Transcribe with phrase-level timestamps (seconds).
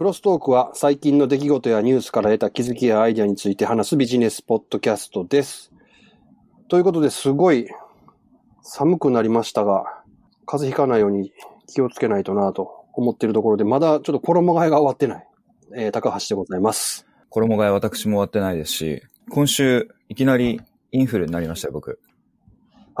[0.00, 5.74] クロストークは最近の出来事やニュースから得た気づきやアイデアについて話すビジネスポッドキャストです。
[6.68, 7.68] ということですごい
[8.62, 9.84] 寒くなりましたが、
[10.46, 11.34] 風邪ひかないように
[11.66, 15.28] 気をつけないとなと思っているところで、まだちょっと衣替えが終わってない、
[15.76, 17.06] えー高橋でございます。
[17.28, 20.62] 衣替え私も終わってないですし、今週いきなり
[20.92, 22.00] インフルになりましたよ、僕。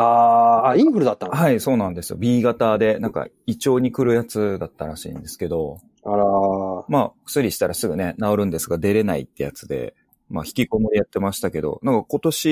[0.00, 2.16] あーあ、インフルだったのはい、そうなんですよ。
[2.18, 9.94] B 型で、なんか胃腸に来るやつだったらしいんですけど、あらーまあ、薬したらすぐね、治るんですが出れないってやつで、
[10.28, 12.48] まあ、引きこもりやってましたけど、なんか今年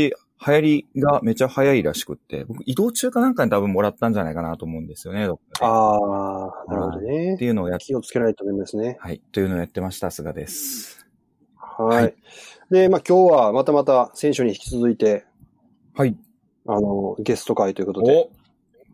[0.47, 7.45] 流行りがめちゃ早いらしくって、僕移動中かなんかに多分もらったんじゃないかなと思うんですよね、どっかであー、なるほどねって。
[7.45, 8.98] いうのをやっ気をつけないとダメですね。
[9.01, 11.06] はい、というのをやってました、菅です。
[11.56, 12.03] はい。
[12.03, 12.15] はい
[12.70, 15.25] で、まあ今日はまたまた先週に引き続いて、
[15.95, 16.17] はい。
[16.68, 18.28] あの、ゲスト会ということで、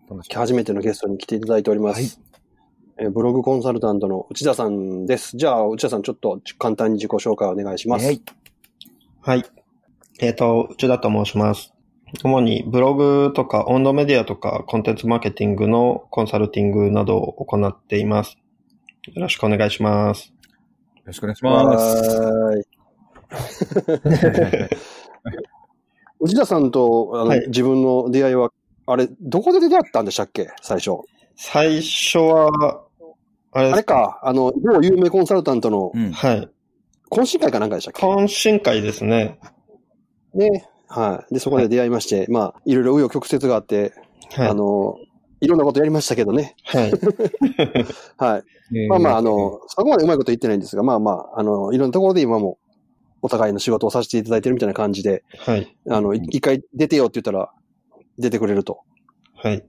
[0.09, 2.01] お初めてのゲストに来ていただいております。
[2.01, 2.35] はい
[2.97, 5.37] えーブログコンサルタントの内田さんです。
[5.37, 8.07] じゃあ、内田さんちょっと簡単に自己紹介お願いします。
[8.07, 8.23] はい。
[9.21, 9.45] はい。
[10.21, 11.75] えっ、と、内田と申します。
[12.23, 18.39] 主にブログとかオンドメディアとかコンテンツマーケティングのコンサルティングなどを行っています。
[19.13, 20.29] よろしくお願いします。
[20.29, 22.17] よろしくお願いします。
[22.21, 22.61] はー
[24.71, 24.94] い。
[26.25, 28.51] 内田さんとあの、はい自分の出会いは、
[28.87, 30.49] あれ、どこで出会ったんでしたっけ？
[30.63, 30.93] 最初。
[31.37, 32.83] 最初は、
[33.53, 36.13] あれあれか、あの、某有名コンサルタントのうん。
[36.13, 36.49] はい。
[37.11, 38.03] 懇親会かなんかでしたっけ？
[38.05, 39.39] 懇親会ですね。
[40.35, 40.67] ね。
[40.89, 41.35] はい。
[41.35, 43.93] で、そこで出会いまして、まあ、いろいろ紆余曲折があって、
[44.35, 44.49] はい。
[44.49, 44.97] あの、
[45.41, 46.57] いろんなことやりましたけどね。
[46.65, 46.93] はい。
[48.17, 48.39] は
[48.73, 48.89] い。
[48.89, 52.59] まあまあ、あの、そこまでうまいこと言ってないんですが、まあまあ、あの、いろんなところで今も、
[53.25, 55.75] お互いの仕事をさせていただいてるみたいな感じで、はい。
[55.89, 57.51] あの、い一回出てよって言ったら、
[58.19, 58.81] 出てくれると。
[59.35, 59.65] はい。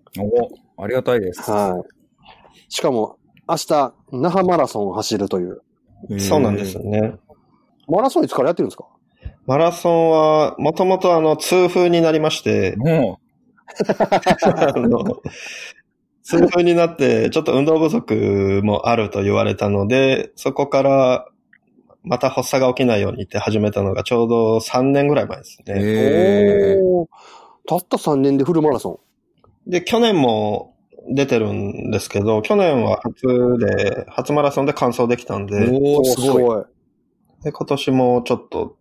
[0.77, 1.49] おありがたいです。
[1.49, 2.63] はい。
[2.67, 5.61] しかも、明日、那覇マラソンを走るという。
[6.19, 7.15] そうなんですよね。
[7.87, 8.89] マラソンいつからやってるんですか？
[9.45, 13.19] マラソンは、もともとあの、痛風になりまして、も
[14.43, 15.21] あの、
[16.23, 21.27] 痛風になって、ちょっと運動不足もあると言われたので、そこから、
[22.05, 25.75] また発作が起きないようにって始めたのがちょうど3年ぐらい前ですう、ね。
[25.77, 27.07] えおー
[27.67, 28.99] たった3年でフルマラソ
[29.65, 30.75] で、去年も
[31.09, 35.47] 出てるんですけど、去年は初で、初マラソンで完走できたんン。
[35.47, 37.43] で、おーすごいい。
[37.43, 38.77] で今年もちょっと、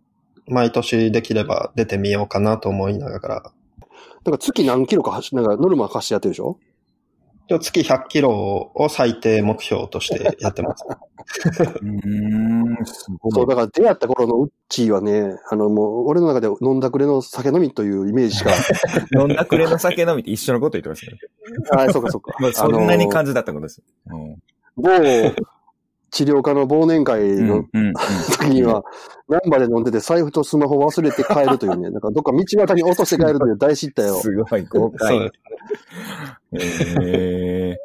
[0.47, 3.51] 毎年できれば出てみようかなと思いながら、
[4.23, 6.59] なんか月何キロか走、なんかノルマ貸してやってるでしょ？
[7.47, 10.85] 月100キロを最低目標として やってます。
[11.81, 13.31] うーん、すごい。
[13.33, 18.51] そう、だから出会った頃のウッチーはね、あのもう、俺の中で飲んだくれの酒飲みというイメージしか。
[19.19, 21.17] 飲んだくれの酒飲みって一緒のこと言ってますね。
[21.71, 22.35] あ、 そうかそうか。
[22.39, 23.25] まあ、そんなに感じ。
[23.25, 23.81] じだったことです。
[24.07, 24.37] うん
[24.77, 24.91] 某
[26.15, 27.65] 治療科の忘年会の
[28.39, 28.85] 時には、
[29.27, 34.21] ナンバで飲んでて財布とスマホ忘れて帰るというね、なんかどっか道端に落として帰るという大失態を。
[34.21, 35.29] すごい豪快。
[36.53, 36.95] です。
[37.01, 37.75] え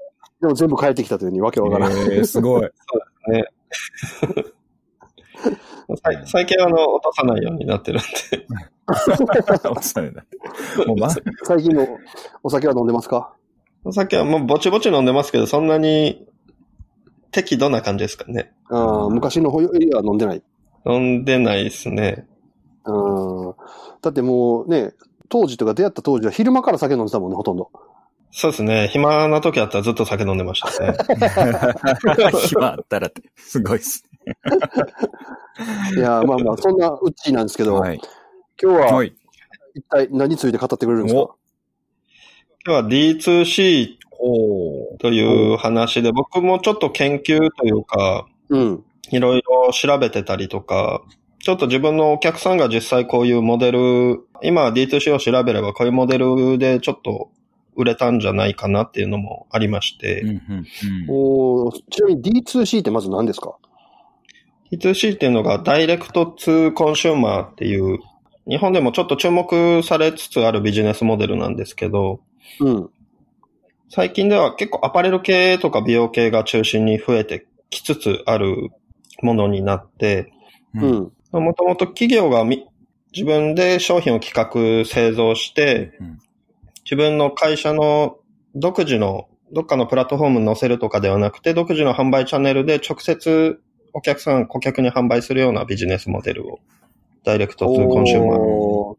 [0.40, 1.92] でも全部帰ってきたというにわけー、わからん。
[1.92, 2.70] えー、すごい。
[5.96, 8.46] さい最近はあの、落とさないようになってるんで。
[9.68, 10.24] 落ちたんだ。
[10.86, 11.10] もうま、
[11.42, 11.98] 最近の
[12.44, 13.34] お酒は飲んでますか？
[13.82, 16.28] お酒はもうぼちぼち飲んでますけど、そんなに
[17.30, 18.52] 適度な感じですかね。
[18.68, 20.42] あー昔のほよりは飲んでない。
[20.86, 22.26] 飲んでないですね。
[22.84, 23.54] うん
[24.02, 24.94] だってもうね、
[25.28, 27.70] 当時とか出会った当時は昼間から酒飲んでたもんね、ほとんど。
[28.32, 28.88] そうですね。
[28.88, 30.96] 暇な時あったらずっと酒飲んでましたね。
[32.48, 34.04] 暇あったらって、すごいっす
[35.96, 37.68] いやーまあまあ、そんなうっちーなんですけね。
[37.70, 38.00] ど、はい。
[38.62, 39.12] 今日ははい。
[39.74, 41.34] 一体何について語ってくれるんですか？
[42.66, 43.99] 今日は D2C お
[44.98, 48.84] という話で、僕もちょっと研究というか、うん。
[49.10, 51.02] いろいろ調べてたりとか、
[51.40, 57.30] ちょっと自分のお客さんが実際こういうモデル、今は D2C を調べればこういうモデルでちょっと
[57.76, 61.70] 売れたんじゃないかなっていうのもありまして、うん、うん、うん。
[61.90, 63.56] ちなみに D2C ってまず何ですか
[64.70, 67.98] ？D2C っていうのがダイレクトツーコンシューマーっていう、
[68.46, 72.20] 日本でもちょっと注目されつつあるビジネスモデルなんですけど、
[72.60, 72.90] うん。
[73.90, 78.70] 最近では結構アパレル系とか美容系が中心に増えてきつつある
[79.22, 80.32] ものになって、
[80.74, 80.78] う。
[80.78, 81.12] ん。
[81.32, 82.66] もともと企業がみ
[83.12, 86.18] 自分で商品を企画、製造して、うん
[86.90, 88.18] 自分の会社の
[88.56, 93.60] 独自のどっかのプラットフォームに載せるとかではなくて、独自の販売チャンネルで直接
[93.92, 96.58] お客さん、顧客に販売するようなビジネスモデルを、
[97.22, 98.38] ダイレクトツーコンシューマー。
[98.38, 98.98] おーっ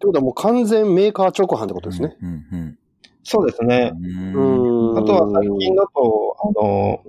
[0.00, 2.16] てことはもう完全メーカー直販ってことですね。
[2.20, 2.78] うん、うん。
[3.28, 3.92] そうですね。
[4.34, 4.40] う
[4.94, 4.98] ん。
[4.98, 7.02] あとは最近だと、あの、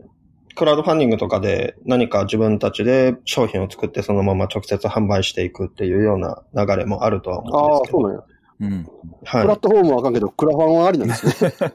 [0.54, 8.00] クラウドファンディングとかで何か自分たちで商品を作ってそのまま直接販売していくっていうような流れもあるとは思うんああです、けど。
[8.00, 8.24] そうなんや。
[8.60, 8.88] うん。
[9.24, 11.74] はいプラットフォームはあかんけど、クラファンはありなんですね。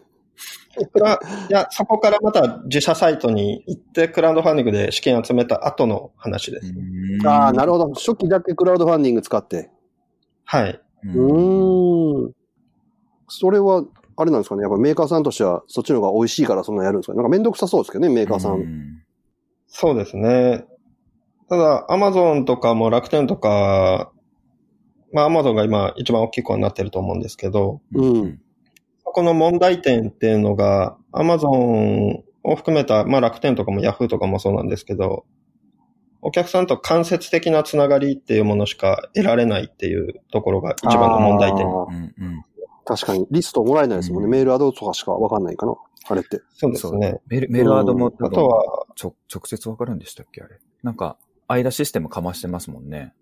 [0.92, 1.18] クラ
[1.48, 6.74] いや、そこからまた自社サイトに行って、クラウドファンディングで資金集めた後の話です。
[7.24, 7.94] ああ、なるほほど。
[7.94, 9.70] 初期だけクラウドファンディング使って。
[10.44, 10.80] はい。
[11.04, 12.32] うーん。
[13.28, 13.84] それは、
[14.16, 14.62] あれなんですかね。
[14.62, 17.16] やっぱメーカーさんとしては、そっちの方が美味しいからそんなやるんですかね。
[17.16, 18.60] なんかめんどくさそうですけどね、メーカーさん。
[18.60, 19.02] ん。
[19.66, 20.64] そうですね。
[21.48, 24.12] ただ、アマゾンとかも楽天とか、
[25.12, 28.40] まあ、アマゾンが今一番大きい子になってると思うんですけど、うん。
[29.04, 35.24] この問題点っていうのが、アマゾンを含めた、まあ楽天とかもヤフーとかもそうなんですけど、
[36.20, 41.66] お客さんと間接的なつながりっていうものしか得られないっていうところが一番の問題点。
[42.84, 43.26] 確かに。
[43.30, 44.26] リストもらえないですもんね。
[44.26, 45.74] うんメールアドとかしかわかんないかな。
[46.06, 46.40] あれって。
[46.50, 47.20] そうですね。
[47.28, 50.42] メール、メールアドもあとは、ちょ、直接わかるんでしたっけ？
[50.42, 50.58] あれ。
[50.82, 51.16] なんか、
[51.48, 53.14] 間システムかましてますもんね。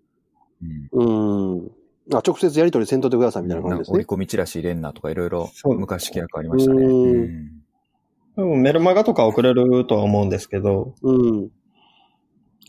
[0.91, 1.59] うん。
[1.59, 1.71] うーん。
[2.13, 4.05] あ、直接やり取りせんといてくださいみたいな感じですね折り。
[4.05, 6.83] 込みチラシ入れんなとかいろいろそう昔契約ありましたね。
[6.83, 7.63] うんうん
[8.35, 11.49] でもメルマガとか送れるとは思うんですけど、うん。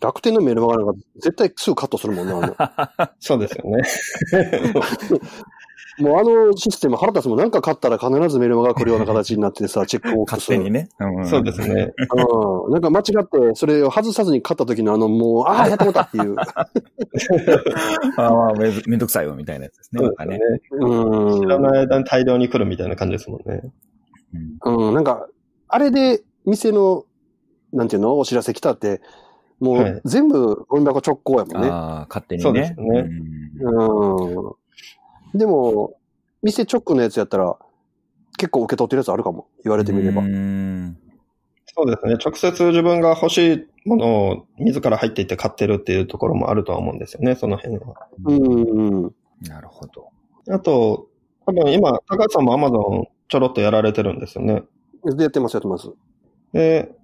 [0.05, 2.33] 楽天のメールマガなんか絶対すぐカットするもんね。
[2.59, 3.83] あの そうですよね。
[5.99, 7.39] もうあのシステム腹立つもん。
[7.39, 10.51] なんか買ったら必ずメールマガが来るような形になってさ、 チェックボックス。
[10.51, 10.89] 勝手にね。
[10.99, 11.61] うんんそうです。
[11.61, 11.93] ね。
[11.97, 12.73] うん。
[12.73, 16.35] なんか間違って、それを外さずに買った時のあの、もう、ああ、やったことっていう。
[18.17, 20.01] ああ、めめんどくさいわ、みたいなやつですね。
[20.01, 20.49] そうですねね。。
[20.73, 21.41] うん。
[21.41, 23.63] 知らない間に大量に来るみたいな感じですもんね。
[24.65, 25.29] うんうん、なんか、
[25.69, 27.05] あれで店の、
[27.73, 29.01] なんていうの、お知らせ来たって、
[29.65, 31.69] もはいう全部ゴミ箱直行やもんね。
[31.69, 32.43] ああ、勝手にね。
[32.43, 33.09] そうですね
[33.61, 34.57] うんう
[35.35, 35.39] ん。
[35.39, 35.95] でも、
[36.43, 37.57] 店直のやつやったら、
[38.37, 39.49] 結構受け取ってるやつあるかも。
[39.65, 40.23] 言われてみれば。
[40.23, 40.99] うん
[41.77, 42.17] そうですね。
[42.25, 48.09] 直接自分が欲しいものを自ら入っていって買ってるっていうところもあるとは思うんですよね、その辺は。
[48.25, 49.15] うん、うん。
[49.43, 50.11] なるほど。
[50.51, 51.09] あと、
[51.47, 54.63] 多分今、高橋さんも Amazon ちょろっとやられてるんですよね。
[55.05, 55.91] で、やってます、やってます。
[56.53, 56.95] で、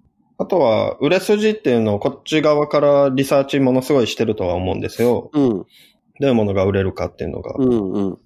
[0.41, 5.31] あとは、売れ筋っていうのをこっち側からリサーチものすごいしてるとは思うんですよ。
[5.35, 5.67] うん、ど
[6.23, 7.55] ういうものが売れるかっていうのが。
[7.59, 8.19] うん、うん。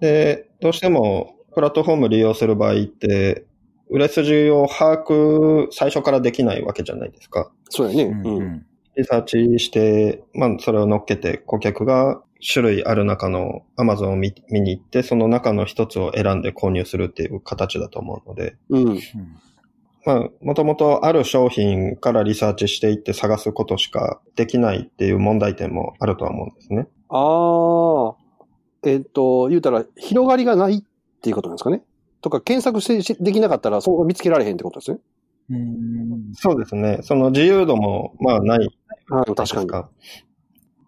[0.00, 3.44] で、どうしても、プラットフォーム利用する場合って、
[3.88, 7.52] 売れ筋を把握最初からできないわけじゃないですか。
[7.70, 8.04] そうやね。
[8.06, 8.36] うんうん。
[8.38, 19.00] うんリサーチして、まあ、それを乗っけて、顧客が種類ある中の Amazon を見見に行って、その中の一つを選んで購入するっていう形だと思うので、うん。
[20.04, 26.88] まあ、もともとある商品からリサーチしていって探すことしかできないっていう問題点もあるとは思うんですね。
[27.08, 28.16] ああ。
[28.84, 30.82] えっ、と、言うたら、広がりがないっ
[31.20, 31.82] ていうことなんですかね？
[32.20, 34.98] とか、検索してしできなかったら、そう見つけられへんってことですね？
[35.50, 36.98] うんそうですね。
[37.02, 38.58] その自由度も、まあ、ない
[39.08, 39.70] はい、確かに。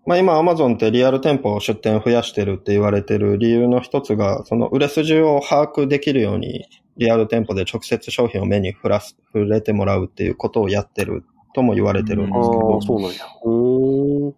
[0.06, 6.66] まあ今 Amazon ってリアル店舗出店増やしてるって言われてる理由の一つが、その売れ筋を把握できるように、
[6.96, 11.24] リアル店舗で直接商品を目に触らす、触れてもらうっていうことをやってる
[11.54, 13.24] とも言われてるんああですけど、そうなんや。
[13.44, 14.34] うーん。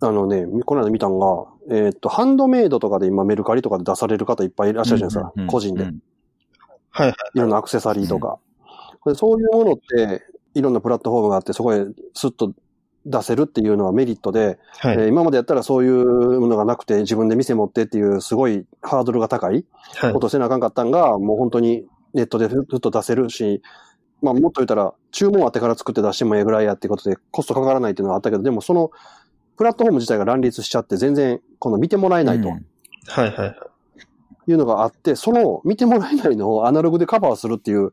[0.00, 5.32] あのね、この間見たんが、えっ、と、ハンドメイドとかで今メルカリとかで出される方いっぱいいらっしゃるじゃないですか。
[5.36, 5.84] うん個人で。
[5.84, 5.98] うん
[6.90, 7.16] はいはい。
[7.34, 8.38] いろんなアクセサリーとか。
[9.06, 10.22] でそういうものって、
[10.54, 11.84] いろんなプラットフォームがあって、そこへ
[12.14, 12.52] スッと
[13.06, 14.94] 出せるっていうのはメリットで、はい。
[14.94, 19.64] えー今までやったらそういうものがなくて、自分で店持ってっていう、すごいハードルが高い
[19.96, 23.62] はいことせなあかんかったんが、もう本当にネットでずっと出せるし、
[24.22, 28.90] まあもっと言ったら、注文あってから作って出してもええぐらいやってことで、コストかからないっていうのがあったけど、でもその、
[29.56, 32.66] プラットフォーム自体が乱立しちゃって、全然、今度見てもらえないとうん
[33.06, 33.56] はいはい。
[34.50, 37.92] いうのがあって、その見てもらえないのをアナログでカバーするっていう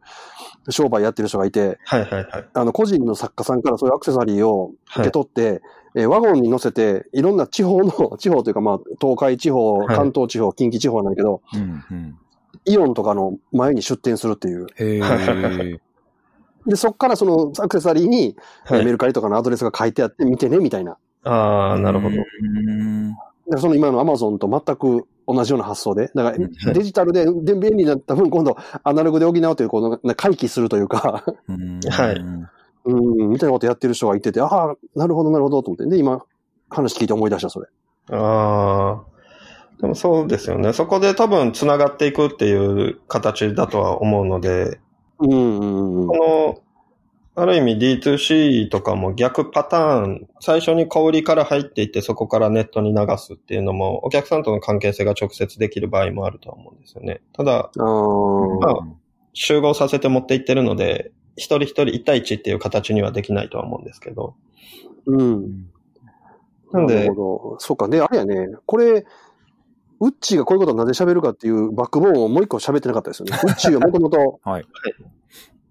[0.69, 2.47] 商売やってる人がいて、はいはいはい。
[2.53, 5.05] あの、個人の作家さんからそういうアクセサリーを受はい。
[5.05, 5.61] け取って、
[5.95, 12.17] えーワゴンに乗せて、いろんな地方の、地方というかまあ、東海地方、はい関東地方、近畿地方なんだけど、うんうん
[12.65, 14.67] イオンとかの前に出店するっていう。
[14.75, 15.79] へえ。
[16.65, 18.85] で、そっからそのアクセサリーに、はい。
[18.85, 20.97] メルカリとかのアドレスが書いてあって、見てね、みたいな。
[21.23, 22.15] ああ、なるほど。
[22.15, 23.15] うん
[23.47, 26.09] でその今のアマゾンと全く同じような発想で。
[26.15, 32.15] だからうんデジタルでで便利になった分、今度アナログで補うという、このな回帰するというか、うんはい
[32.85, 35.85] うん、みたいなことやってる人がいてて、ああ、なるほど、なるほど、と思って。
[35.87, 36.23] で、今、
[36.69, 37.67] 話聞いて思い出した、それ。
[38.11, 39.14] ああ。
[39.81, 40.73] でもそうですよね。
[40.73, 44.79] そこで多分繋がっていくっていう形だとは思うので、
[45.19, 46.61] うん、うん、うんこ。
[47.35, 57.21] の、ある意味 D2C とかも逆パターン、最初に小売りから入っていってそこからネットに流すっていうのも、お客さんとの関係性が直接できる場合もあるとは思うんですよね。
[57.33, 58.79] ただ、まあ
[59.33, 64.35] 集合させて持っていってるので、一人一人1対1っていう形にはできないとは思うんですけど。
[65.05, 65.67] うん。
[66.71, 67.59] なんでなるほど。
[67.59, 67.89] そうか。
[67.89, 69.05] で、あれやね、これ、
[69.99, 73.37] ウッチーがこういうことをなぜ喋るかっていうバックボーンをもう一個喋ってなかったですよね。
[73.43, 74.65] ウッチーはもともとはい。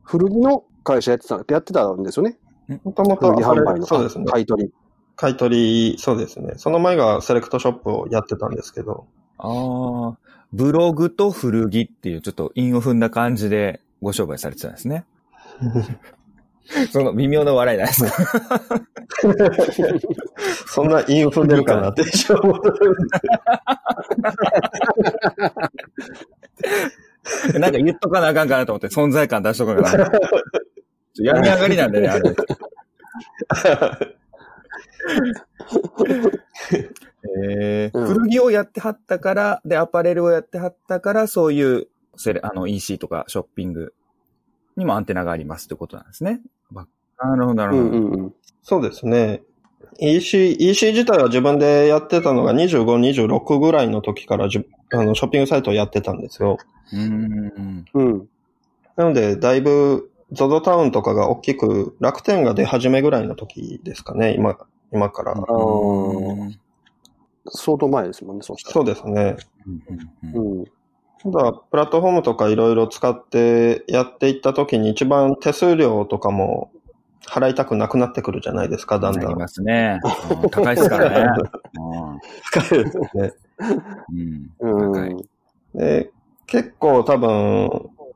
[0.02, 2.38] 古着の会社やってた、やってたんですよね。
[2.84, 4.26] もともと古着販売のそうですね。
[4.26, 4.72] 買い取り。
[5.16, 6.54] 買い取り、そうですね。
[6.56, 9.06] その前がセレクトショップをやってたんですけど。
[9.38, 10.18] ああ、
[10.52, 15.04] ブログと古着っていうちょっと韻を踏んだ感じでご商売されてたんですね。
[16.90, 18.10] その微妙な笑いなんですね。
[20.66, 22.36] そんなインフンでるかなって一応
[27.58, 30.10] なんか言っとかなあかんかなと思って存在感出しとかな。
[31.14, 32.34] ちょ病み上がりなんでね、あれ。
[37.42, 43.94] えーうん古着をやってはったから、で、アパレルをやってはったから、そういう、セレ、あの、EC とかショッピング
[44.76, 46.40] にもアンテナがありますってことなんですね。
[46.70, 46.86] ば
[47.18, 47.98] なるほど、なるうほど。
[47.98, 48.34] んうんうん。
[48.62, 49.42] そうですね。
[50.00, 56.58] EC、EC 自体は自分でやってたのが25、26ぐらいの時からじゅあのショッピングサイトをやってたんですよ。
[56.92, 57.84] うーん。
[57.94, 58.28] うん。
[58.96, 64.56] なので、だいぶ ZOZO タウンとかが大きく楽天が出始めぐらいの時ですかね、今、
[64.92, 65.34] 今から。
[67.46, 68.72] 相当前ですもんね、そうしたら。
[68.72, 69.36] そうですね。
[69.66, 69.82] うん
[70.32, 70.64] うんうんうん。
[71.24, 76.70] ただ、プラットフォームとかいろいろ使ってやっていった時に一番手数料とかも
[77.26, 79.22] 払いたくなくなってくるじゃないですか、だんだん。
[79.22, 80.00] なりますね。
[80.42, 81.42] うん高いですからね。
[82.52, 83.32] 高いですね。
[84.10, 84.50] うん。
[84.60, 84.92] うん。
[84.92, 85.28] 高い
[85.74, 86.10] で、
[86.46, 87.70] 結構多分、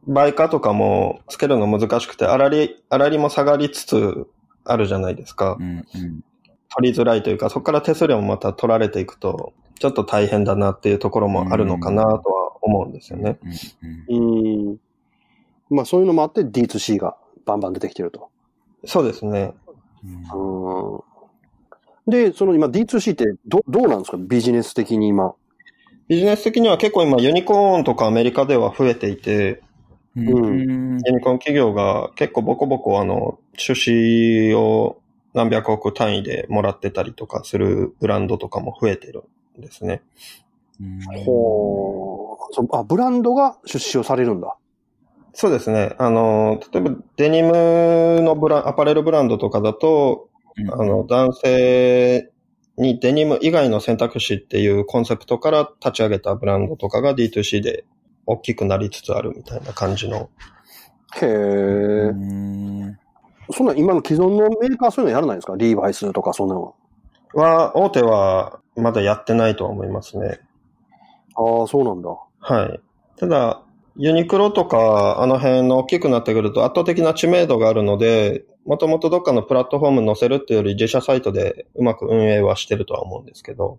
[0.07, 4.27] 売価とかもつけるの難しくて、あらり、あらりも下がりつつ
[4.65, 5.63] あるじゃないですかう。
[5.63, 6.21] んうん
[6.71, 12.38] 取りづらいというか、そこから手数料もまた取られていくと、ちょっと大変だなっていうところもあるのかなとは
[12.69, 13.39] 思うんですよね。
[14.09, 14.81] うんうんうん。
[15.71, 18.29] まあそういうのもあって D2C がバンバン出てきてると。
[18.85, 19.53] そうですね。
[20.05, 22.11] うんうん。
[22.11, 24.17] で、その今 D2C ってどどうなんですか？
[24.19, 25.35] ビジネス的に今。
[26.09, 29.63] ビジネス的には結構今ユニコーンとかアメリカでは増えていて、
[30.17, 35.01] うんうんユニコーン企業が結構ボコボコあの、出資を
[35.35, 39.25] 何百億単位でもらってたりとかするブランドとかも増えてる
[39.59, 40.03] んですね。
[41.25, 42.28] ほう。
[42.53, 44.57] そうあ、ブランドが出資をされるんだ。
[45.35, 45.95] そうですね。
[45.99, 52.31] あの、例えばデニムのブラン、アパレルブランドとかだと、うんあの、男性
[52.77, 57.85] にデニム以外の選択肢っていうコンセプトから立ち上げたブランドとかが D2C で
[58.27, 60.31] 大きくなりつつあるみたいな感じの。
[61.21, 61.27] へえ。
[61.27, 62.99] うん
[63.51, 65.55] そんな今の既存のメーカーはそういうのやらないんですか？
[65.57, 66.75] リーバイスとかそんなの
[67.35, 67.43] は。
[67.43, 70.41] は、大手はまだやってないとは思いますね。
[71.35, 72.11] ああ、そうなんだ。
[72.41, 72.81] はい。
[73.17, 73.63] ただ、
[73.97, 83.79] ユニクロとか、あの辺の大きくなってくると圧倒的な知名度があるので、もともとどっかのプラットフォームに載せるっていうより自社サイトでうまく運営はしてるとは思うんですけど。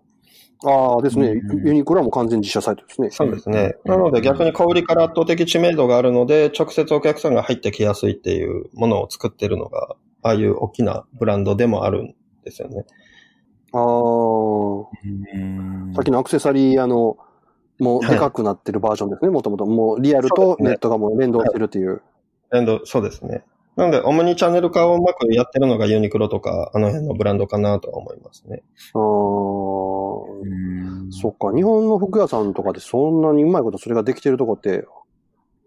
[0.66, 1.30] ああ、ですね。
[1.30, 3.12] うんユニクロはもう完全に自社サイトですね。
[3.12, 3.76] そうですね。
[3.86, 12.86] うんなので逆に小売りから圧倒的知名度があるので、直接お客さんが入ってきやすいっていうものを作ってるのが、ああいう大きなブランドでもあるんですよね。
[13.72, 17.18] ああ、うんさっきのアクセサリー、あの、
[17.80, 19.66] もうでかくなってるバージョンですね、もともと。
[19.66, 22.02] もうリアルとネットがもう連動してるっていう。
[22.54, 23.44] エンド、そうですね。
[23.76, 28.62] なので、オムニチャンネル化をうまくやってるのがユニクロとか、あの辺のブランドかなとは思いますね。
[28.94, 29.02] ああ、
[30.42, 31.56] うんそっか。
[31.56, 34.86] 日本の服屋さんとかでそんなにうまいことそれができてるとこって、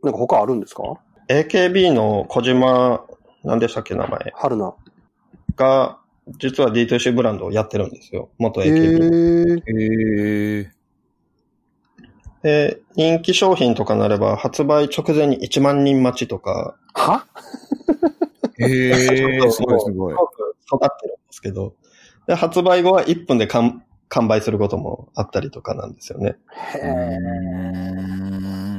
[0.03, 0.83] なんか他あるんですか
[1.29, 3.07] ？AKB の小島、
[3.45, 4.75] 何でしたっけ、名前春菜。
[5.57, 5.99] が、
[6.39, 8.29] 実は D2C ブランドをやってるんですよ。
[8.37, 9.63] 元え AKB。
[9.67, 10.82] えへえ。
[12.43, 17.27] で、人気商品とかなれば、発売直前に1万人待ちとか、は？
[18.59, 20.17] へえ、 すごいすごいす。
[20.17, 21.75] ごく育ってるんですけど、
[22.27, 26.37] で、発売後は1分で完完売することもあったりとかなんですよね。
[26.75, 26.87] へえ。
[26.87, 28.01] う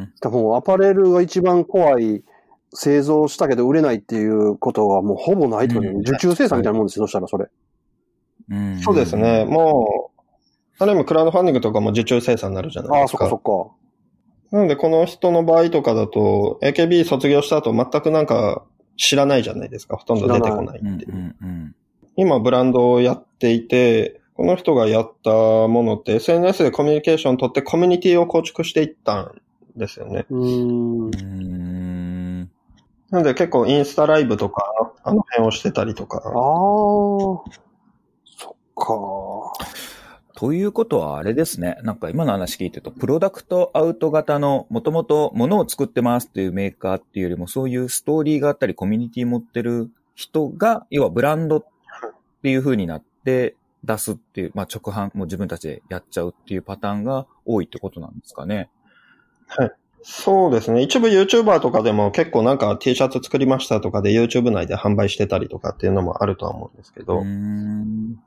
[0.03, 2.23] んしかもアパレルが一番怖い
[2.71, 7.47] 製造したけど売れないっていうことはもうほぼないってことねうん受注生産みたいなもんですよ、そしたらそれ。
[8.51, 9.45] うんそうですね。
[9.45, 10.11] も
[10.83, 13.29] う、ある意味クラウドファンディングとかも受注生産になるじゃないああ、ですか。
[13.29, 14.57] そっかそっか。
[14.57, 18.63] なので、この人の場合とかだと、AKB 卒業した後全くなんか
[18.97, 19.97] 知らないじゃないですか。
[19.97, 21.07] ほとんど出てこないってうんいう。
[21.09, 21.75] うんうん
[22.15, 29.41] 今、ブランドをやっていて、この人がやったものって SNS でコミュニケーションを取ってコミュニティを構築していったん
[29.75, 30.25] ですよね。
[30.29, 31.09] うーんう。
[31.09, 32.41] ん
[33.09, 36.31] なので結構インスタライブとか、あの辺をしてたりとかああ。。
[38.25, 39.53] そっか。
[40.43, 41.77] ということはあれですね。
[41.83, 51.65] なんか今の話聞いてると、プロダクトアウト型の、もともと物を作ってますっていうメーカーっていうよりも、そういうストーリーがあったり、コミュニティ持ってる人が、要はブランドっ
[52.41, 58.69] ていう風になって出すっていう、まあ直販も自分たちでやっちゃうっていうパターンが多いってことなんですかね。
[59.47, 59.71] はい。
[60.01, 60.81] そうですね。
[60.81, 68.19] 一部 YouTuber とかでも結構なんか T シャツ作りましたとかで YouTube 内で販売してたりとかっていうのもあるとは思うんですけど、うーん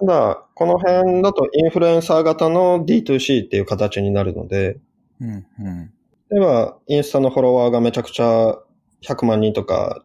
[0.00, 4.78] ただ、この辺だとインフルエンサー型の D2C っていう形になるので、
[5.20, 5.92] うんうん
[6.30, 8.58] 例えば、インスタのフォロワーがめちゃくちゃ
[9.02, 10.04] 100万人とか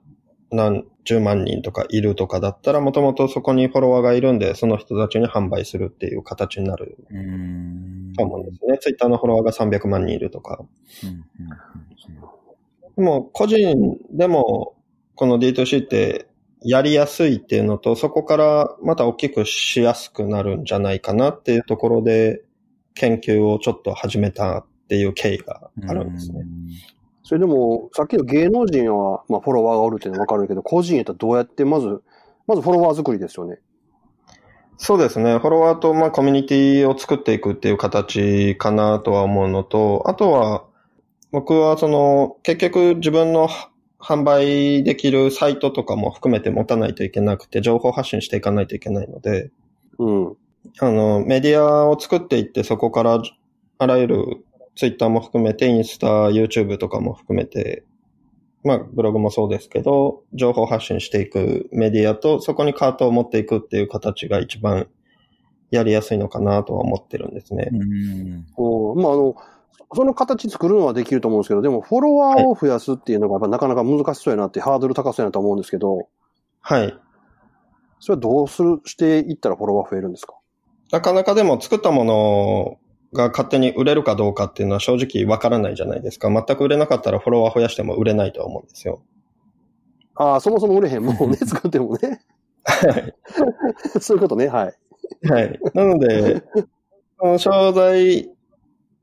[0.52, 6.98] 何十万人とかいるとかだったら、もともとそこにフォロワーがいるんで、その人たちに販売するっていう形になる
[8.16, 8.78] と思うんですね。
[8.80, 10.64] ツイッターのフォロワーが300万人いるとか。
[11.04, 11.26] うんうん
[12.96, 14.76] でも、個人でも、
[15.16, 16.28] この D2C って
[16.64, 22.42] やりやすいっていうのと、そこからまた大きくしやすくなるんじゃないかなっていうところで、
[22.96, 26.46] 研究をちょっと始めたっていう経緯がうんあるんですね。
[27.24, 32.04] それでも、さっきの芸能人は、まあ、フォロワーがおるっていうのはわかるけど、個人やったらどうやって、まず、
[32.48, 33.60] まずフォロワー作りですよね。
[34.78, 35.38] そうですね。
[35.40, 40.66] フォロワーと、まあ、コミュニティを作っていくっていう形かなとは思うのと、あとは、
[41.32, 43.48] 僕はその、結局自分の
[44.04, 49.52] 販売できるサイトとかも含めて持たないといけなくて、情報発信していかないといけないので、
[49.98, 50.36] うん。
[50.80, 53.22] あの、メディアを作っていって、そこから、
[53.78, 54.46] あらゆる
[54.76, 57.86] ツイッターも含めて、インスタ、YouTube とかも含めて、
[58.64, 64.88] まあ、ブログもそうですけど、情報発信していくメディアと、そこにカートを持っていくっていう形が一番
[65.72, 67.70] やりやすいのかなとは思ってるんですね。
[67.72, 69.36] うんおまあ、あの、
[69.96, 76.08] その形作るのはできると思うんですけど、でも、フォロワーを増やすっていうのが、やっぱなかなか難しそうやなって、ハードル高そうやなと思うんですけど、
[76.62, 76.98] はい。
[78.00, 80.36] それはどうする、していったらフォロワー増えるんですか？
[80.92, 82.78] なかなかでも作ったもの
[83.14, 86.30] が勝手に売れるかどうかっていうのは正直わからないじゃないですか。
[86.30, 89.02] 全く売れなかったらフォロワー増やしても売れないとは思うんですよ。
[90.16, 92.22] ああ、そもそも売れへんもんね、作ってもね。
[92.64, 93.16] はい。
[94.00, 94.74] そういうことね、はい。
[95.30, 95.60] はい。
[95.74, 96.44] なので、
[97.18, 98.30] この商材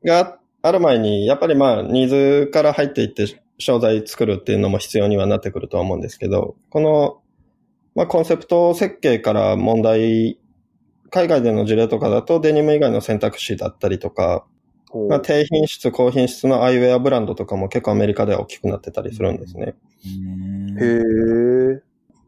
[0.05, 0.40] があ
[0.73, 2.09] る前に、やっぱりまあ、ニー
[2.45, 3.27] ズから入っていって
[3.59, 7.21] 商材作るっていうのも必要にはなってくるとは思うんですけど、この、
[7.95, 10.39] まあ、コンセプト設計から問題、
[11.11, 14.47] 海外での事例とかだとデニム以外の選択肢だったりとか、
[15.09, 19.75] まあ、低品質、高品質のアイウェアブランドとかも結構アメリカでは大きくなってたりするんですね。
[20.81, 21.83] へえ。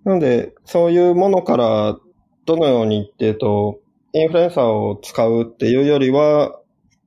[0.04, 1.98] なので、そういうものから
[2.46, 3.80] どのようにっていうと、
[4.12, 6.58] インフルエンサーを使うっていうよりは、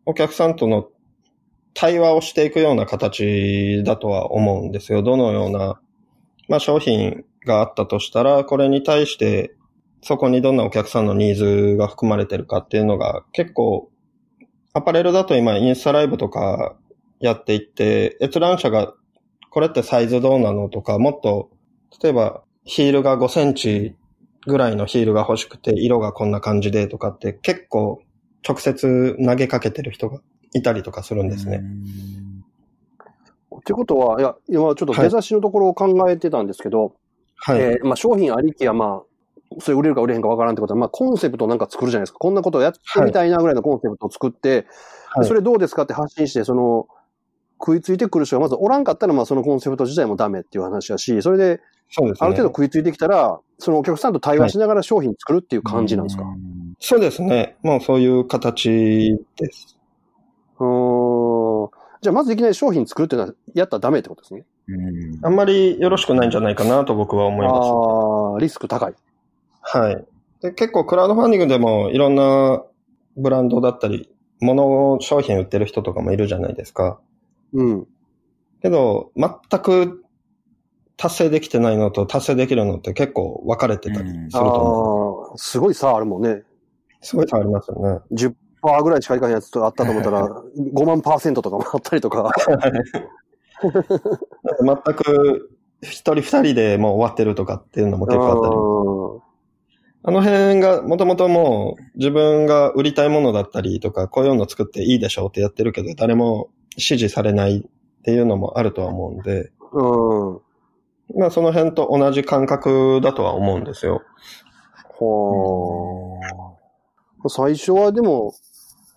[0.06, 0.90] お客さんとの
[1.76, 5.04] 対話をしていくような形だとは思うんですよ。
[5.04, 5.80] どのような、
[6.48, 9.54] まあ商品があったとしたら、これに対して、
[10.02, 13.90] そこにどんなお客さんのニーズが含まれてるかっていうのが結構、
[14.74, 16.76] アパレルだと今インスタライブとか
[17.20, 18.94] やっていって、閲覧者が
[19.50, 21.50] これってサイズどうなのとか、もっと、
[22.02, 23.96] 例えばヒールが5センチ
[24.48, 28.02] ぐらいのヒールが欲しくて、色がこんな感じでとかって結構
[28.48, 30.22] 直接投げかけてる人が
[30.56, 31.62] いたりとかするんですね。
[33.58, 36.96] ってことは、いや、今ちょっと出だしのところを考えてたんですけど、
[37.36, 37.60] はい。
[37.60, 42.20] えーまあ商品ありきや、まあ、それ売れるか売れへんかわからんってことは、まあコンセプトなんか作るじゃないですか。
[42.20, 44.66] こんなことをやってみたいなぐらいのコンセプトを作って、
[45.10, 46.88] はいそれどうですかって発信して、その、
[47.58, 52.26] 食いついてくる人がまずおらんかったら、まあそのコンセプト自体もダメっていう話だし、それでそうですね。
[52.26, 56.24] ある程度食いついてきたら、そのお客さんと対話しながら商品作るっていう感じなんですか、
[56.80, 57.56] そうですね。
[57.64, 59.75] もうそういう形です。
[60.60, 61.70] うーん。
[62.02, 64.46] じゃあまずいきなり商品作るっていうのはやったらダメってことですね。
[64.68, 67.70] うんあんまりよろしくないんじゃないかなと僕は思います。
[67.70, 68.94] ああ、リスク高い。
[69.62, 70.06] はい。
[70.42, 72.64] で結構クラウドファンディングでもいろんな
[73.18, 74.10] ブランドだったり、
[74.42, 77.00] 物、商品売ってる人とかもいるじゃないですか。
[77.54, 77.88] うん。
[78.62, 80.04] けど、全く
[80.98, 85.32] 達成できてないのと達成できるのって結構分かれてたりすると思う。
[85.32, 86.44] ああ、すごい差あるもんね。
[87.02, 88.00] すごい差ありますよね。
[88.12, 88.36] 10%
[88.84, 92.32] ぐらいしかいかへんやつとあったと思ったら、5万パーセントとかもあったりとか。
[93.62, 95.52] 全く
[95.82, 98.56] 一人二人でもう終わってるとかっていうのも結構あったり。
[100.08, 110.36] あの辺がもともともう自分が売りたいものだったりとか、こういうの作っていいでしょうってやってるけど、誰も支持されないっていうのもあるとは思うんで、うん。
[110.36, 110.42] うん。
[111.18, 114.04] まあその辺と同じ感覚だとは思うんですよ。
[114.90, 117.30] ほー。
[117.30, 118.34] 最初はでも、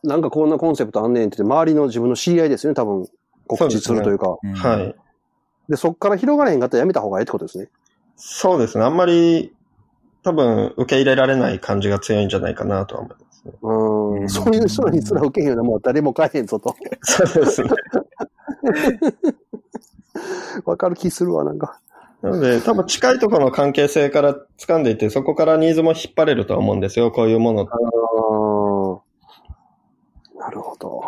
[0.03, 3.07] なんかこんなコンセプトあんねんって言って、周りの自分の知り合いですよね、多分。
[3.47, 4.37] 告知するというか。
[4.43, 4.95] うんはい。
[5.69, 7.69] で、そっから広がれへんかったらやめた方がいいってことですね。
[8.17, 8.85] そうですね。
[8.85, 9.53] あんまり
[10.23, 13.53] 多分受け入れられない感じが強いんじゃないかなとは思いますね。
[13.63, 14.29] うん。
[14.29, 16.75] そういう人にすら受けへんようなもう誰も買えへんぞと。
[17.03, 17.71] そうですね。
[20.65, 21.81] わかる気するわ、なんか。
[22.23, 27.73] なので、多分近いところの関係性から掴んでいて、そこからニーズも引っ張れるとは思うんですよ、こういうものって。
[30.49, 31.03] なるほど。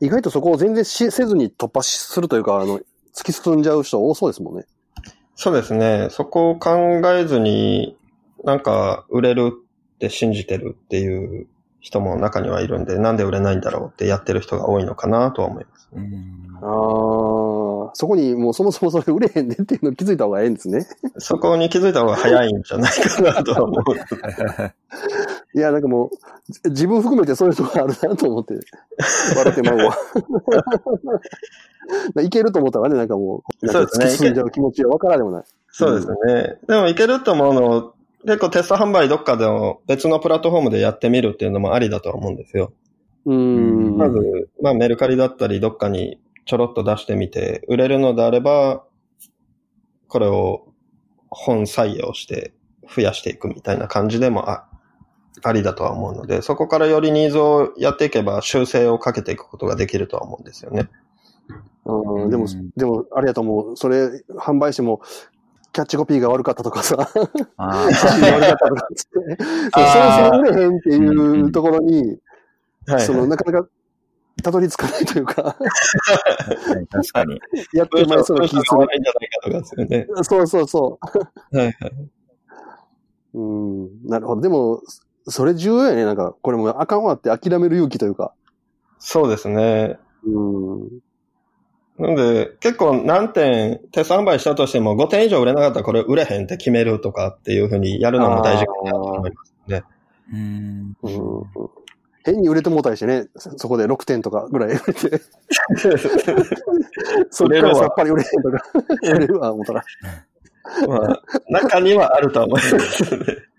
[0.00, 2.80] 意外とそこを全然しせずに突破しするというか、あの、
[3.14, 4.66] 突き進んじゃう人多そうですもんね。
[5.36, 6.08] そうですね。
[6.10, 7.96] そこを考えずに、
[8.44, 9.52] なんか売れる
[9.94, 11.46] って信じてるっていう
[11.80, 15.88] 人も中にはいるんで、なんで売れないんだろうってやってる人が多いのかなとは思います。
[15.94, 16.66] うんあ
[17.88, 17.90] あ。
[17.94, 20.86] そこにもうそもそもそれ売れへんねっていうのを気づいた方がええんですね。
[21.16, 23.84] そこに気づいた方が早いんじゃないかなとは思う。
[25.54, 26.10] いや、なんかも
[26.64, 28.54] う、自分含めてそういう人があるなと思って、
[29.36, 29.96] 笑ってまうわ。
[32.22, 35.44] いけると思ったらね、なんかもう、なんか突き進んじゃう気持ちはわからんでもない。
[35.70, 36.58] そうですね。
[36.68, 42.72] でもいけると思うの、結構テスト販売どっかでも別のプラットフォームでやってみるっていうのもありだとは思うんですよ。
[43.26, 43.96] うーん。
[43.96, 48.84] まず、まあメルカリだったりどっかにちょろっと出してみて、売れるのであれば、
[50.06, 50.68] これを
[51.30, 52.52] 本採用して
[52.94, 54.68] 増やしていくみたいな感じでもあ
[55.42, 60.88] ありだとは思うので、そこからよりニーズをやっていけば修正をかけていくことができるとは思うんですよね。
[61.84, 63.76] うん、でもうん、でも、あれやと思う。
[63.76, 65.00] それ、販売しても、
[65.72, 67.08] キャッチコピーが悪かったとかさ、
[67.56, 72.18] あ写真が悪かったとかって、 そうそろそろ売れへんっていうところに、
[72.86, 73.00] はい。
[73.00, 73.68] その、なかなか、
[74.42, 75.26] たどり着かないという。
[75.26, 77.40] か、ー確かに。
[77.74, 78.38] やってまいそう。
[78.38, 78.80] な気がする。
[78.80, 80.06] 悪いんじゃないかとかですよね。
[80.22, 80.68] そうそう。
[80.68, 81.74] そはいはい。
[83.34, 83.40] う。
[83.40, 84.40] うん、なるほど。
[84.40, 84.82] でも、
[85.26, 86.04] それ重要やね。
[86.04, 88.32] なんか、これもうあかんわって諦める勇気というか。
[88.98, 89.98] そうですね。
[90.26, 91.00] うん。
[91.98, 99.82] なので、結構何点、テスト販売したとしても5点以上売れなかったらこれ売れへんって決めるとかっていうふうにやるのも大事かなと思いますね。
[100.32, 101.70] うんうん
[102.22, 105.22] 変に売れてもうたりしてね、そそこで6点とかぐらい売れて、
[107.30, 108.62] そっからさっぱり売れへんとか、
[109.02, 109.84] 売れるわ、思ったら。
[110.86, 113.49] まあ、中にはあるとは思いますね。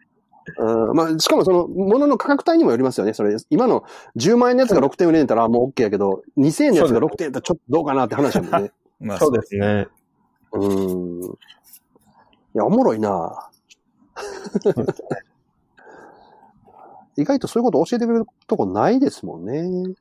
[0.57, 3.13] うん、まあ、しかもその、物の価格帯にもよりますよね。
[3.13, 3.83] それ、今の
[4.17, 8.71] 10万円のやつが6点売れたらもう OK やけど、2000円のやつが6点やったらちょっとどうかなって話だもんね。
[8.99, 9.87] まあそうですね。
[10.53, 11.21] うん。
[11.23, 11.27] い
[12.53, 13.49] や、おもろいな
[17.17, 19.95] 意外とそういうこと教えてくれるとこないですもんね。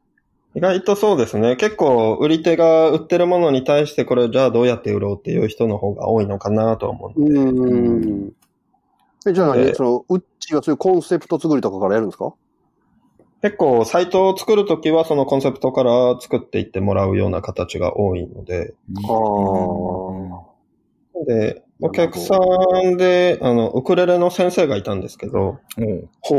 [0.55, 1.57] 意外とそうですね。
[1.57, 7.23] 結構、売り手が売ってるものに対してこれじゃあどうやって売ろうっていう人の方が多いのかなとは思う。
[7.23, 8.33] うん。
[9.27, 12.33] えじゃあ何、でその、うっちがそういうコンセプト作りとかからやるんですか？
[13.43, 20.41] 結構、サイトを作るときはそのコンセプトから作っていってもらうような形が多いので、あ
[21.19, 21.25] あ。
[21.27, 22.39] で、お客さ
[22.85, 26.09] んで、あの、ウクレレの先生がいたんですけど、おう。
[26.21, 26.37] ほ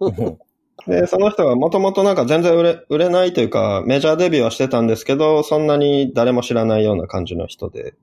[0.00, 0.38] おう。
[0.90, 7.94] で、その人がもともとなんか全然売れ、売れないというか、メジャーデビューはしてたんですけど、そんなに誰も知らないような感じの人で。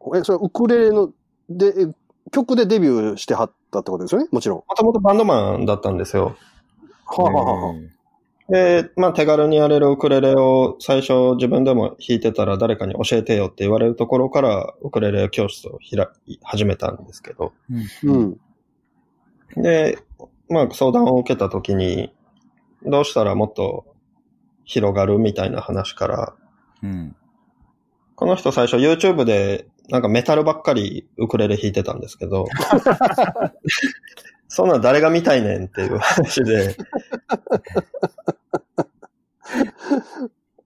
[0.00, 0.16] う。
[0.16, 1.12] え、それウクレレの、
[1.50, 1.86] で、え
[2.32, 4.28] 曲でデビューしてはったってことですよね？
[4.32, 4.58] もちろん。
[4.58, 6.36] もともとバンドマンだったんですよ。
[7.06, 17.52] はあ、はあはあ、で、まあ手軽にやれるウクレレを最初自分でも弾いてたら誰かに教えてよって言われるところからウクレレ教室を開き始めたんですけど。
[18.04, 18.40] うん。
[19.56, 19.98] で、
[20.48, 22.12] まあ相談を受けた時に、
[22.84, 23.86] どうしたらもっと
[24.64, 26.34] 広がるみたいな話から、
[26.82, 27.16] うん。
[28.16, 32.46] この人最初 YouTube でなんかメタルばっかりウクレレ弾いてたんですけど、
[34.48, 36.76] そんなん誰が見たいねんっていう話で、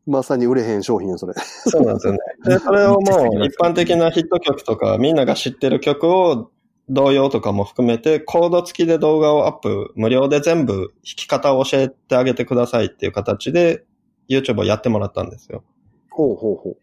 [0.07, 1.35] まさに売れへん商品や、それ。
[1.37, 2.19] そうなんですよね。
[2.45, 6.51] で、それをもう一般的なヒット曲とかみんなが知ってる曲を
[6.89, 13.85] 童謡とかも含めてコード付きで動画をアップ無料で全部弾き方を教えてあげてくださいっていう形で
[14.29, 15.63] YouTube をやってもらったんですよ。
[16.11, 16.77] ほうほうほう。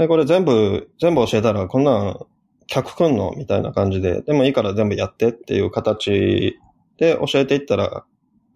[0.00, 2.26] で、これ全部、全部教えたらこんなん
[2.66, 6.58] 客来んのみたいな感じで、でもいいから全部やってっていう形
[6.96, 8.06] で教えていったら、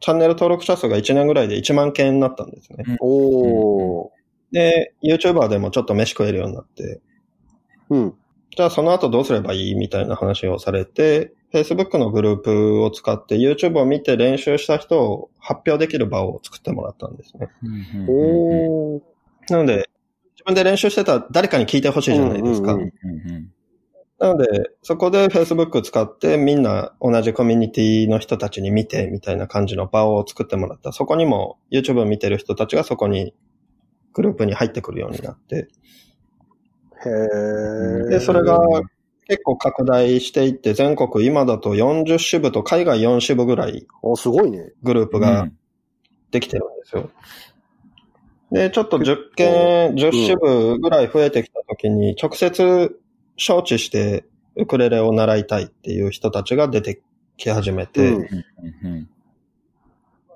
[0.00, 2.96] チャンネル登録者数が1年ぐらいで1万件になったんですね。
[2.98, 4.10] おー。
[4.52, 7.02] で、YouTuber でもちょっと飯食えるようになって、
[7.90, 8.14] うん。
[8.56, 17.48] じゃあその後どうすればいいみたいな話をされて、Facebook のグループを使って YouTube を見て練習した人を発表できる場を作ってもらったんですね。
[18.08, 19.00] おー。
[19.50, 19.93] なので、自
[20.44, 22.76] 分で練習してたら誰かに聞いてほしいじゃないですか。
[24.18, 30.92] なので、そこで Facebook 使ってみんな同じコミュニティの人たちに見てみたいな感じの場を作ってもらった。
[30.92, 33.34] そこにも YouTube を見てる人たちがそこに
[34.12, 35.68] グループに入ってくるようになって。
[37.04, 38.08] へー。
[38.08, 38.60] で、それが
[39.26, 44.72] 結構拡大していって、全国今だと40支部と海外4支部ぐらいお、すごいね。
[44.82, 45.48] グループが
[46.30, 47.10] できてるんですよ。
[48.52, 52.98] で、ちょっと10件、10支部ぐらい増えてきた時に、直接
[53.36, 54.24] 招致して
[54.56, 57.02] ウクレレを習いたいっていう人たちが出て
[57.36, 58.26] き始めて、うんうん
[58.84, 59.08] うん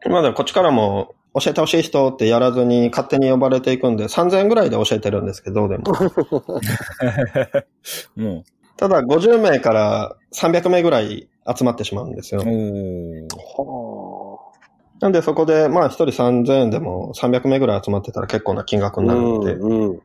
[0.05, 5.85] 今ではこっちからも教えてほしい人ってやらずに勝手に呼ばれていくんで、3000円ぐらいで教えてるんですけど、でも。
[8.16, 8.21] う。
[8.21, 8.44] んも
[8.77, 12.42] ただ50名から300名ぐらい集まってしまうんですよ。
[12.42, 12.49] う、。
[13.59, 14.17] お
[15.00, 19.02] なんでそこで、まあ一人3000円でも300名ぐらい集まってたら結構な金額あ。
[19.02, 19.90] になるので、うん。
[19.90, 20.00] うん。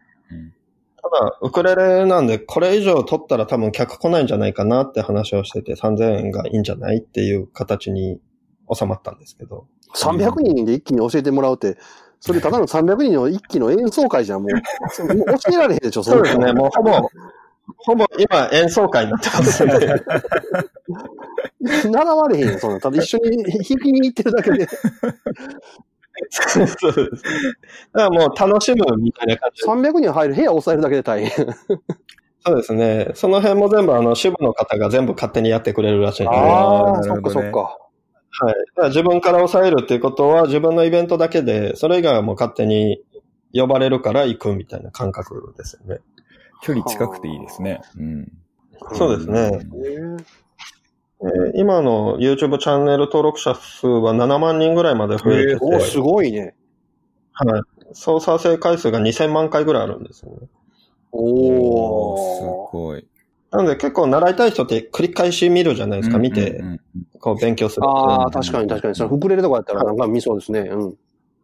[1.02, 8.20] ただ、ウクレレなんで、これ以上取ったら多分客来ないんじゃないかなって話をしてて、3000円がいいんじゃないっていう形に
[8.74, 9.66] 収まったんですけど。
[9.96, 11.78] 300人で一気に教えてもらうって、
[12.20, 15.14] それただの300人の一気の演奏会じゃん、もう。
[15.16, 16.92] も う教えられへんでしょ、そうですね、もうほぼ、
[17.78, 19.74] ほぼ今演奏会になってますね。
[21.64, 22.80] 習われへんよ、そんな。
[22.80, 24.68] ただ一緒に弾きに行ってるだけで。
[26.30, 26.78] そうです。
[27.94, 29.68] だからもう楽しむみたいな感じで。
[29.68, 31.48] 300人入る部屋を抑えるだけで大変。
[32.46, 33.12] そうですね。
[33.16, 36.36] その辺も全部あの支部の方が全部勝手にやってくれるらしいんで。
[36.36, 37.60] ああ、なるそっかそっか。
[37.60, 38.54] はい。
[38.54, 43.02] だから自分から抑えるっていうことは自分のイベントだけで、それ以外はもう勝手に
[43.54, 46.02] 呼ばれるから行くみたいな感覚ですよね。
[46.64, 47.82] 距離近くていいですね。
[47.98, 48.32] うん。
[48.94, 49.52] そうですね。
[49.52, 50.18] ね
[51.24, 56.56] えー今の YouTube チャンネル登録者数は7万人ぐらいまで増えてて、おすごいね。
[57.32, 57.62] はい。
[57.94, 60.48] 総再生回数が2000万回ぐらいあるんですよね。
[61.12, 62.72] おすー。
[62.72, 63.08] ごい。
[63.52, 66.62] なので結構習いたい人って繰り返し見るじゃないですか、見て
[67.20, 68.96] こう勉強するああ、確かに確かに。
[68.96, 70.62] そのウクレレとかやったらなんか見そうですね。
[70.62, 70.98] うん。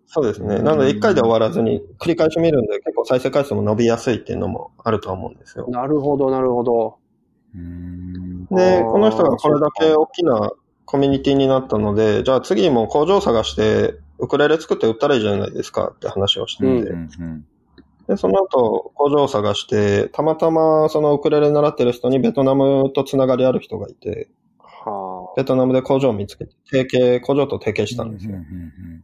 [0.08, 0.60] そうですね。
[0.64, 5.68] なので一回で終わらずに繰り返し見るんで結構再生回数も伸びやすいっていうのもあるとは思うんですよ。
[5.70, 6.99] なるほど、なるほど。
[7.56, 8.46] うん。
[8.46, 10.52] で、この人がこれだけ大きな
[10.86, 17.46] コミュニティになったので、じゃあ次も工場探してウクレレ作って売ったらいいじゃないですかって話をしてうんて、うん
[18.10, 28.34] で、その後工場を探して、たまたまそのウクレレ習ってる人にベトナムとつながりある人がいて、はベトナムで工場を見つけて、提携、工場と提携したんですよ。
[28.34, 29.04] うん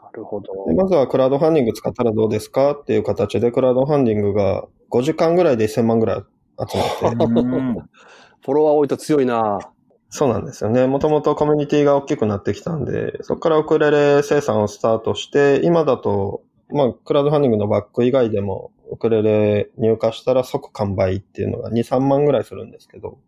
[0.00, 0.04] あ。
[0.04, 0.64] なるほど。
[0.66, 6.22] でまずはクラウドファンディング使ったらどうですかっていう形で、クラウドファンディングが5時間ぐらいで1000万ぐらい
[6.58, 7.26] 集まって、
[8.44, 9.58] フォロワー多いと強いな。
[10.10, 10.86] そうなんですよね。
[10.86, 23.18] もともとコミュニティが大きくなってきたんで、そこからウクレレ生産をスタートして、今だと、まあ、クラウドファンディングのバック以外でも、ウクレレ入荷したら即完売っていうのが2、3万ぐらいするんですけど、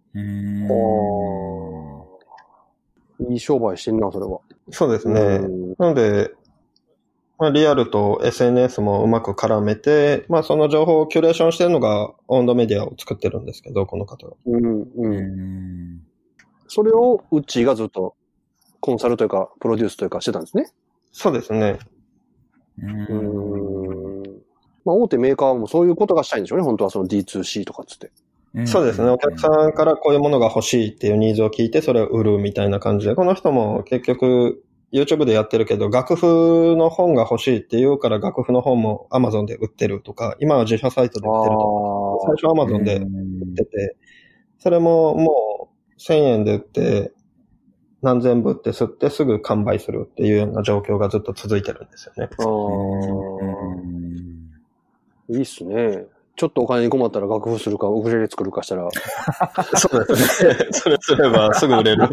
[3.28, 4.38] いい商売してんな、それは。
[4.70, 5.20] そうですね。
[5.20, 5.70] うん。
[5.78, 6.30] なので、
[7.38, 14.32] まあ、リアルと SNS もうまく絡めて、まあ、その情報をキュレーションしてるのが、オンドメディアを作ってるんですけど、この方が。
[14.46, 15.14] うん、ううん。
[15.96, 16.00] ん
[16.68, 18.14] それをウッチーがずっと
[18.80, 20.66] コンサルというか、プロデュースというかしてたんですね。
[21.12, 21.78] そうですね。
[22.82, 24.22] ううんん。
[24.84, 28.10] まあ、大手メーカーもそういうことがしたいんでしょうね、本当はその D2C とかっつって。
[28.66, 29.10] そうですね。
[29.10, 43.04] お客さんからこういうものが欲しいっていうニーズを聞いて、それを売るみたいな感じで、この人も結局、YouTube でやってるけど、楽譜の本が欲しいって言うから楽譜の本も Amazon で売ってるとか、今は自社サイトで売ってるとか、最初 Amazon で売
[43.52, 43.96] ってて、
[44.58, 47.12] それももう1000円で売って、
[48.02, 52.28] 何千部って吸ってすぐ完売するっていうような状況がずっと続いてるんですよね。
[52.38, 52.42] あ
[55.32, 56.06] あ、いいっすね。
[56.36, 58.88] ちょっとお金に困ったら楽譜するか、ウクレレ作るかしたら、
[59.76, 60.54] そうですね。
[60.70, 62.08] それすればすぐ売れる。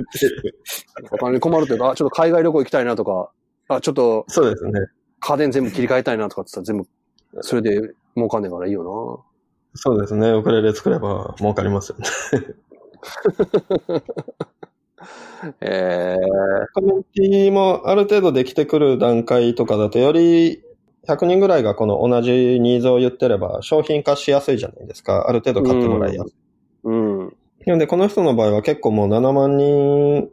[1.12, 3.32] お金に困るというか、あちょっと海外旅行行きたいなとか、
[3.68, 4.72] あ、ちょっとそうですね。
[5.20, 6.88] 家電全部切り替えたいなとかって言ったら全
[7.34, 9.26] 部、それで儲かんねえからいいよ
[9.76, 10.30] そうですね。
[10.32, 12.06] ウクレレ作れば儲かりますよね。
[15.44, 15.54] な。
[15.62, 20.64] ええコミュニティもある程度できてくる段階とかだと、より
[21.08, 25.28] 100人ぐらいがこの同じニーズを言ってれば商品化しやすいじゃないですか。
[25.28, 26.34] ある程度買ってもらいやすい。
[26.86, 27.38] うん。
[27.66, 30.30] なので、この人の場合は結構もう7万人、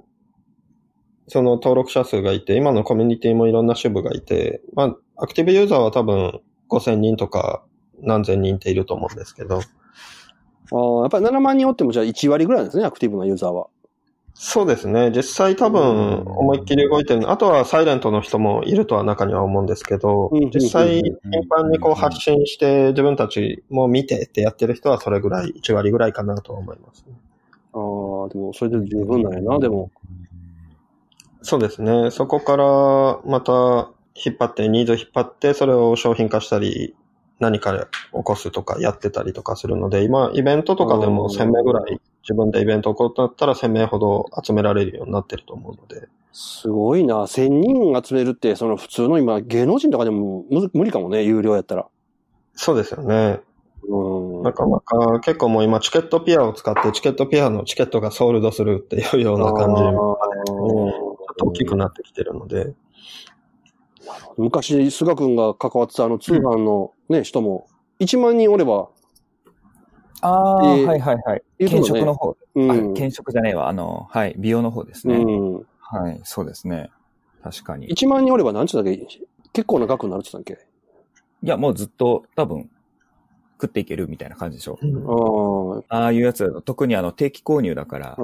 [1.28, 7.62] その登録者数がいて、今のコミュニティもいろんな支部がいて、まあ、アクティブユーザーは多分5000人とか
[8.00, 13.68] 何千人っていると思うんですけど、ああ、やっぱり7万人おってもじゃあ1割ぐらいですね、アクティブなユーザーは。
[14.42, 15.10] そうですね。
[15.14, 17.30] 実際多分思いっきり動いてる。
[17.30, 21.12] あとはサイレントの人もいるとは中には思うんですけどうん、実際頻
[21.46, 27.12] 繁にこう発信して自分たちも見てってやってる人はそれぐらい、1割ぐらいかなとは思います、ね。
[27.74, 29.90] ああ、でもそれで十分なんやな、でも。
[31.42, 32.10] そうですね。
[32.10, 36.94] そこからまた引っ張って、ニーズを引っ張って、それを商品化したり、
[37.40, 46.08] 何か起こすとかやってたりとかするので、今、イベントとかでも1000名ぐらい、自分でイベント起こったら1000名ほど集められるようになってると思うので。
[46.32, 47.22] すごいな。
[47.22, 51.86] 1000人集めるって、その普通の今、芸能人とかでもむ無理かもね、有料やったら。
[52.54, 53.40] そうですよね。
[53.88, 54.42] うん。
[54.42, 60.18] なかなか結構もう今チケットピアを使ってチケットピアのチケットがソールドするっていうような感じ、ちょ
[61.32, 62.74] っと大きくなってきてるので。
[64.36, 67.66] 昔、菅君が関わってたあの通販のね、人も、
[67.98, 68.88] 1万人おれば、
[70.22, 71.42] ああ、えーはいはいはい。
[71.58, 72.36] ね食の方。
[72.54, 72.70] うん。
[72.70, 73.68] あ検食じゃねえわ。
[73.68, 74.34] あの、はい。
[74.38, 75.16] 美容の方ですね。
[75.16, 75.18] う
[75.58, 75.66] ん。
[75.80, 76.20] はい。
[76.24, 76.90] そうですね。
[77.42, 77.86] 確かに。
[77.86, 79.06] い1万人おれば何ちゅうだっけ？
[79.52, 80.66] 結構な額になるって言ったっけ？
[81.42, 82.70] や、もうずっと多分、
[83.60, 84.78] 食っていけるみたいな感じでしょ。
[85.90, 86.02] ああ。
[86.02, 88.16] ああいうやつ特にあの、定期購入だから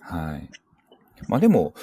[0.00, 0.48] はい。
[1.28, 1.74] まあでも、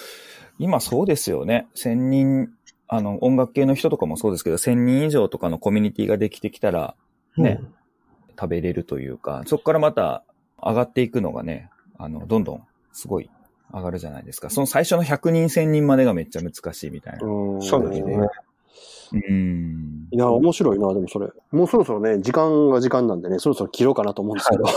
[0.60, 1.67] 今そうですよね。
[1.73, 2.49] 1000人、
[2.93, 6.95] あの、音楽系の人とかもそうですけど、1000人以上とかのコミュニティができてきたら、
[7.38, 7.62] ね
[8.39, 10.23] 食べれるというか、そこからまた
[10.62, 13.30] 上がっていくのがね、あの、どんどんすごい
[13.71, 14.49] 上がるじゃないですか。
[14.49, 17.25] その最初の100人、1000人までがめっちゃ難しいみたいな。
[17.25, 18.17] うんそうですね。
[19.13, 20.07] うん。
[20.12, 21.27] いや、面白いな、でもそれ。
[21.51, 24.63] もうそろそろね、時間が時間なんでね、そろそろ切ろうかなと思うんですけど。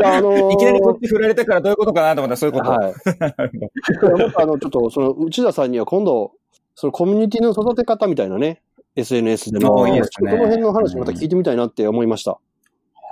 [0.00, 2.70] いや、あのーいきなりこっち振られたからどういうことかなと思ったらそういうこと。
[2.70, 2.92] はい。
[4.36, 6.32] あの、ちょっと、その、内田さんには今度、
[6.74, 8.62] そのコミュニティの育て方みたいなね、
[8.96, 12.38] SNS での、ねこの辺の話また聞いてみたいなって思いました。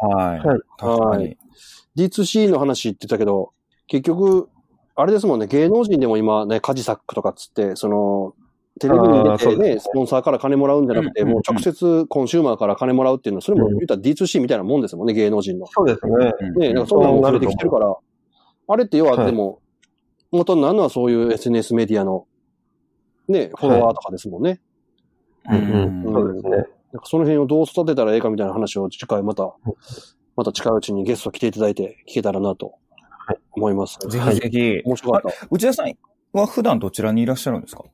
[0.00, 0.46] はい。
[0.46, 1.38] はい確かにはい。
[1.96, 3.52] D2C の話って言ったけど、
[3.86, 4.48] 結局、
[4.96, 8.34] あれですもんね、芸能人でも今ね、カジサックとかっつって、その、
[8.80, 15.66] テレビに出てね、スポンサーから金もらうんじゃなくて、うんうんうんもう直接コンシューマーから金もらうっていうのは、それも言ったら D2C みたいなもんですもんね、芸能人の。
[15.66, 16.32] そうですね。
[16.68, 17.96] ね、なんかそんなのも増えてきてるから、
[18.66, 19.60] あれって要ははいでも、
[20.30, 22.26] 元になるのはそういう SNS メディアの、
[23.28, 24.60] ね、フォロワーとかですもんね。
[25.48, 26.12] うんうん。
[26.12, 26.50] そうですね。
[26.50, 29.54] なんかその辺をどう育てたらええかみたいな話を次回また、
[30.36, 32.74] また近いうちにゲスト来ていただいて聞けたらなと
[33.52, 33.98] 思います。
[34.08, 34.82] ぜひぜひ。
[34.84, 35.46] 面白かった。
[35.50, 35.94] 内田さん
[36.32, 37.84] は普段どちらにいらっしゃるんですか？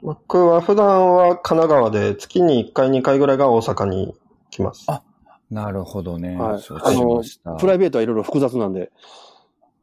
[0.00, 4.14] 僕は普段は神奈川で月に1回2回ぐらいが大阪に
[4.50, 4.84] 来ます。
[4.86, 5.02] あ
[5.50, 6.36] なるほどね。
[6.36, 7.52] はい承知しました。
[7.54, 8.92] プライベートはいろいろ複雑なんで、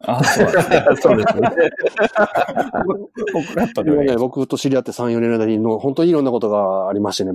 [0.08, 0.86] あ、 そうですね。
[1.02, 1.50] そうですね。
[3.34, 7.32] 僕ね、お願いし僕と知り合って3、4年の間にの、本当にいろんなことがありましてね、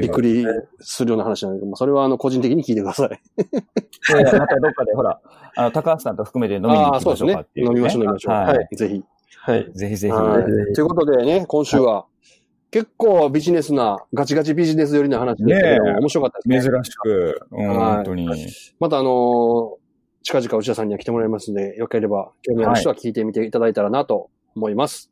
[0.00, 0.46] びっくり
[0.80, 3.08] するような話なんだけど、まあそれはあの、個人的に聞いてください。
[3.08, 5.20] いやいやまたどっかで、ほら、
[5.56, 7.60] あの、高橋さんと含めて飲みに行きそうですねましょうかって。
[7.60, 8.34] いう、飲みましょう、飲みましょう。
[8.34, 8.40] は。
[8.42, 8.76] はいい。
[8.76, 9.04] ぜひ。
[9.40, 9.70] はい。
[9.72, 10.14] ぜひぜひ。
[10.74, 12.06] ということでね、今週は、
[12.70, 16.72] 結構ビジネスな、ガチガチビジネス寄りな話ですけれど面白かったですね。
[16.72, 18.28] 珍しく、うん、はい本当に。
[18.78, 19.77] またあのー
[20.28, 25.10] 近々内田さんには来てもらいますので、よければ興味ある人は聞いてみていただいたらなと思います。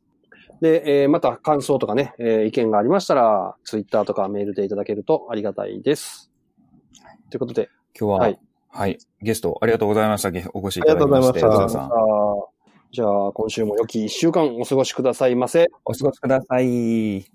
[0.61, 6.29] で、えーまた感想とかね、えー意見がありましたら、ツイッターとかメールでいただけるとありがたいです。
[7.31, 8.37] ということで、今日は、は
[8.69, 10.29] はいい、ゲストありがとうございました。
[10.29, 11.89] げお越しいありただきまして、がとうございました
[12.91, 15.67] じゃあ今週も良き一週間お過ごしくださいませ。
[15.83, 17.25] お過ごしください。